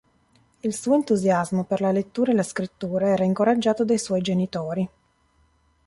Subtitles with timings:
[0.61, 4.89] Il suo entusiasmo per la lettura e la scrittura era incoraggiato dai suoi genitori.